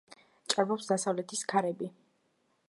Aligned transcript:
ჭარბობს 0.53 0.89
დასავლეთის 0.93 1.45
ქარები. 1.53 1.91